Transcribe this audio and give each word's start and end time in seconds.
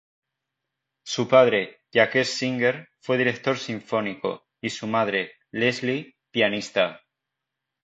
Su 1.05 1.27
padre, 1.27 1.81
Jacques 1.93 2.27
Singer, 2.27 2.89
fue 3.01 3.19
director 3.19 3.59
sinfónico, 3.59 4.47
y 4.59 4.71
su 4.71 4.87
madre, 4.87 5.33
Leslie, 5.51 6.15
pianista. 6.31 7.01